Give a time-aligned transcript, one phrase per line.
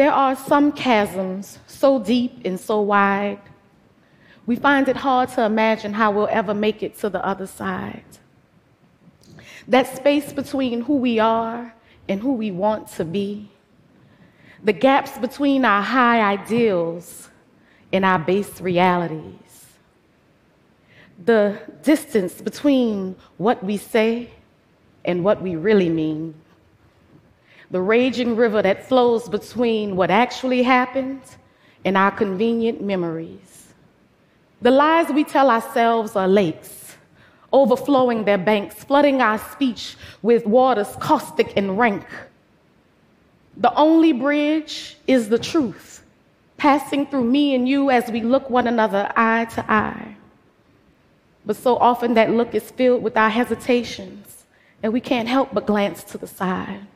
[0.00, 3.38] There are some chasms so deep and so wide,
[4.46, 8.10] we find it hard to imagine how we'll ever make it to the other side.
[9.68, 11.74] That space between who we are
[12.08, 13.50] and who we want to be,
[14.64, 17.28] the gaps between our high ideals
[17.92, 19.66] and our base realities,
[21.22, 24.30] the distance between what we say
[25.04, 26.32] and what we really mean,
[27.70, 31.22] the raging river that flows between what actually happened
[31.84, 33.72] and our convenient memories.
[34.60, 36.96] The lies we tell ourselves are lakes,
[37.52, 42.04] overflowing their banks, flooding our speech with waters caustic and rank.
[43.56, 46.04] The only bridge is the truth,
[46.56, 50.16] passing through me and you as we look one another eye to eye.
[51.46, 54.44] But so often that look is filled with our hesitations,
[54.82, 56.86] and we can't help but glance to the side.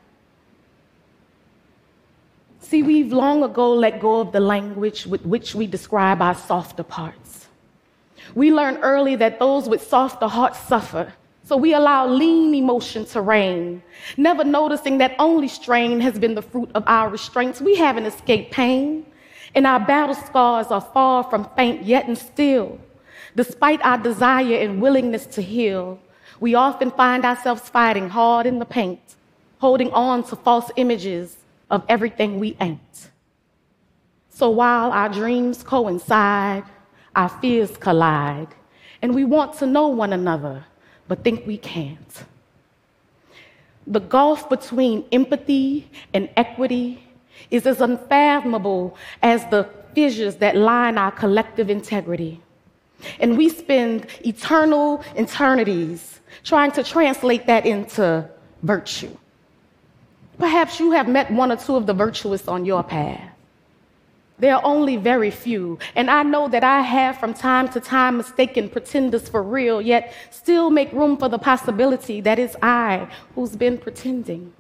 [2.65, 6.83] See, we've long ago let go of the language with which we describe our softer
[6.83, 7.47] parts.
[8.35, 11.13] We learned early that those with softer hearts suffer,
[11.45, 13.83] so we allow lean emotion to reign,
[14.17, 17.61] never noticing that only strain has been the fruit of our restraints.
[17.61, 19.05] We haven't escaped pain,
[19.55, 22.79] and our battle scars are far from faint, yet and still,
[23.37, 25.99] despite our desire and willingness to heal,
[26.41, 29.17] we often find ourselves fighting hard in the paint,
[29.59, 31.37] holding on to false images
[31.75, 33.11] of everything we ain't.
[34.31, 36.65] So while our dreams coincide,
[37.17, 38.49] our fears collide,
[39.03, 40.65] and we want to know one another,
[41.09, 42.25] but think we can't.
[43.87, 47.03] The gulf between empathy and equity
[47.51, 52.41] is as unfathomable as the fissures that line our collective integrity.
[53.19, 58.29] And we spend eternal eternities trying to translate that into
[58.63, 59.15] virtue.
[60.39, 63.31] Perhaps you have met one or two of the virtuous on your path.
[64.39, 68.17] There are only very few, and I know that I have from time to time
[68.17, 73.55] mistaken pretenders for real, yet still make room for the possibility that it's I who's
[73.55, 74.53] been pretending.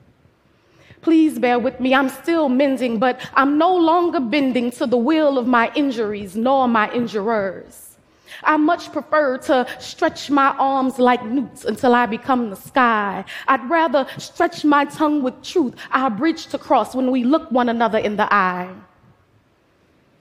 [1.02, 5.38] Please bear with me, I'm still mending, but I'm no longer bending to the will
[5.38, 7.93] of my injuries nor my injurers.
[8.42, 13.24] I much prefer to stretch my arms like newts until I become the sky.
[13.48, 17.68] I'd rather stretch my tongue with truth, our bridge to cross when we look one
[17.68, 18.74] another in the eye.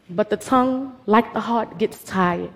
[0.10, 2.52] But the tongue, like the heart, gets tired.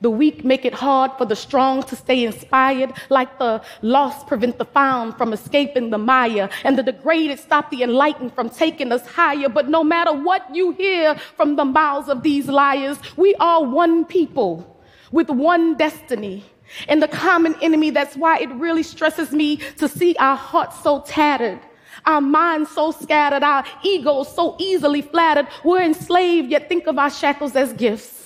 [0.00, 4.58] The weak make it hard for the strong to stay inspired, like the lost prevent
[4.58, 9.06] the found from escaping the mire, and the degraded stop the enlightened from taking us
[9.06, 9.48] higher.
[9.48, 14.04] But no matter what you hear from the mouths of these liars, we are one
[14.04, 14.78] people
[15.12, 16.44] with one destiny.
[16.88, 21.02] And the common enemy, that's why it really stresses me to see our hearts so
[21.06, 21.60] tattered
[22.04, 25.48] our minds so scattered, our egos so easily flattered.
[25.64, 28.25] We're enslaved, yet think of our shackles as gifts.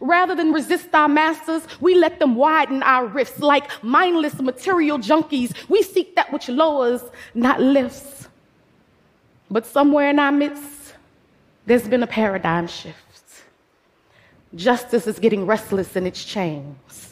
[0.00, 5.54] Rather than resist our masters, we let them widen our rifts like mindless material junkies.
[5.68, 7.02] We seek that which lowers,
[7.34, 8.28] not lifts.
[9.50, 10.94] But somewhere in our midst,
[11.66, 12.96] there's been a paradigm shift.
[14.54, 17.09] Justice is getting restless in its chains.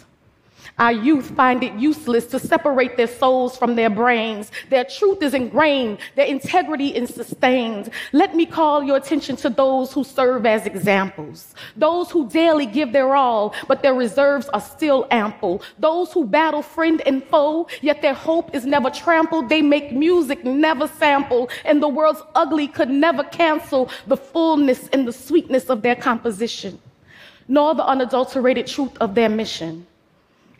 [0.78, 4.52] Our youth find it useless to separate their souls from their brains.
[4.70, 7.90] Their truth is ingrained, their integrity is sustained.
[8.12, 12.92] Let me call your attention to those who serve as examples, those who daily give
[12.92, 18.00] their all, but their reserves are still ample, those who battle friend and foe, yet
[18.00, 19.48] their hope is never trampled.
[19.48, 25.08] They make music never sample, and the world's ugly could never cancel the fullness and
[25.08, 26.78] the sweetness of their composition,
[27.48, 29.84] nor the unadulterated truth of their mission.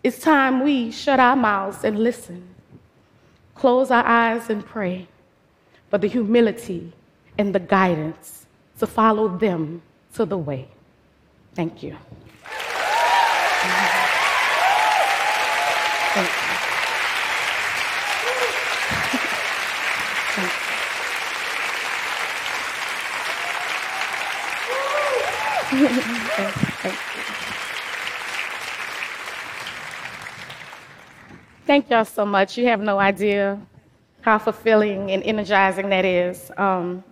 [0.05, 2.55] It's time we shut our mouths and listen,
[3.55, 5.09] close our eyes and pray
[5.91, 6.93] for the humility
[7.37, 8.47] and the guidance
[8.79, 9.83] to follow them
[10.15, 10.69] to the way.
[11.55, 11.97] Thank you.
[16.15, 16.59] Thank you.
[25.71, 26.09] Thank you.
[26.81, 27.28] Thank
[31.91, 32.57] y'all so much.
[32.57, 33.61] You have no idea
[34.23, 36.51] how fulfilling and energizing that is.
[36.57, 37.05] Um,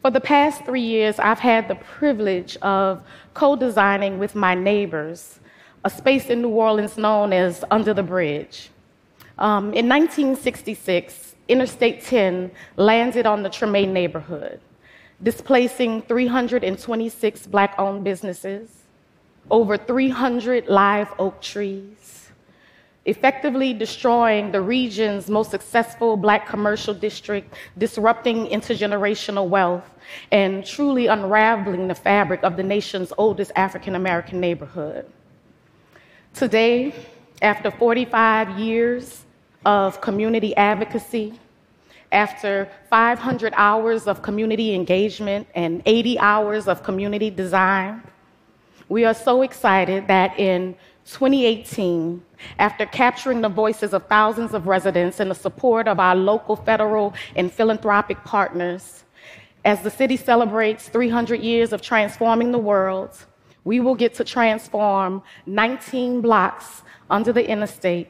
[0.00, 3.02] for the past three years, I've had the privilege of
[3.34, 5.40] co designing with my neighbors
[5.84, 8.70] a space in New Orleans known as Under the Bridge.
[9.38, 14.60] Um, in 1966, Interstate 10 landed on the Treme neighborhood,
[15.20, 18.68] displacing 326 black owned businesses,
[19.50, 22.25] over 300 live oak trees,
[23.06, 29.88] effectively destroying the region's most successful black commercial district, disrupting intergenerational wealth,
[30.32, 35.06] and truly unraveling the fabric of the nation's oldest African American neighborhood.
[36.34, 36.92] Today,
[37.40, 39.24] after 45 years
[39.64, 41.38] of community advocacy,
[42.12, 48.02] after 500 hours of community engagement and 80 hours of community design,
[48.88, 50.76] we are so excited that in
[51.06, 52.22] 2018,
[52.58, 57.14] after capturing the voices of thousands of residents and the support of our local, federal,
[57.36, 59.04] and philanthropic partners,
[59.64, 63.24] as the city celebrates 300 years of transforming the world,
[63.64, 68.08] we will get to transform 19 blocks under the interstate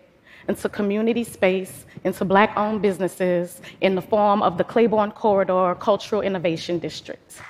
[0.49, 6.23] into community space, into black owned businesses in the form of the Claiborne Corridor Cultural
[6.23, 7.41] Innovation District.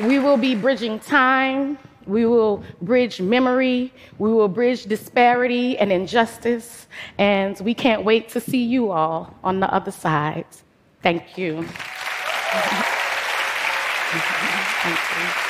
[0.00, 6.86] We will be bridging time, we will bridge memory, we will bridge disparity and injustice,
[7.18, 10.46] and we can't wait to see you all on the other side.
[11.02, 11.62] Thank you.
[14.80, 15.47] Thank you.